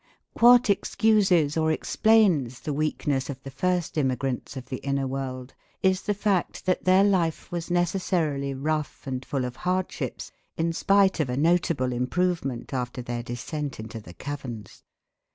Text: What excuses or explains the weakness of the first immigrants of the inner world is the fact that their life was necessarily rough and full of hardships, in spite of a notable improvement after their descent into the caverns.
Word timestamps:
What 0.39 0.67
excuses 0.67 1.55
or 1.55 1.71
explains 1.71 2.61
the 2.61 2.73
weakness 2.73 3.29
of 3.29 3.43
the 3.43 3.51
first 3.51 3.99
immigrants 3.99 4.57
of 4.57 4.65
the 4.65 4.77
inner 4.77 5.05
world 5.05 5.53
is 5.83 6.01
the 6.01 6.15
fact 6.15 6.65
that 6.65 6.85
their 6.85 7.03
life 7.03 7.51
was 7.51 7.69
necessarily 7.69 8.55
rough 8.55 9.05
and 9.05 9.23
full 9.23 9.45
of 9.45 9.57
hardships, 9.57 10.31
in 10.57 10.73
spite 10.73 11.19
of 11.19 11.29
a 11.29 11.37
notable 11.37 11.93
improvement 11.93 12.73
after 12.73 13.03
their 13.03 13.21
descent 13.21 13.79
into 13.79 13.99
the 13.99 14.15
caverns. 14.15 14.81